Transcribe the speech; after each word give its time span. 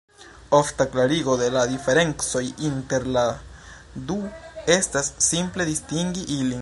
Ofta 0.59 0.85
klarigo 0.93 1.35
de 1.41 1.49
la 1.55 1.65
diferencoj 1.73 2.41
inter 2.69 3.05
la 3.17 3.25
du 4.13 4.17
estas 4.77 5.13
simple 5.31 5.69
distingi 5.73 6.29
ilin. 6.39 6.59